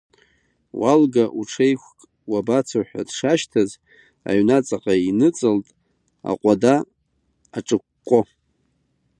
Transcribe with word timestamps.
Уалга, 0.79 1.25
уҽеиқәк, 1.39 1.99
уабацо 2.31 2.81
ҳәа 2.87 3.01
дшашьҭаз, 3.07 3.71
аҩнаҵаҟа 4.27 4.93
иныҵалт 5.07 5.67
аҟәада 6.29 6.75
аҿыкәкәо. 7.57 8.19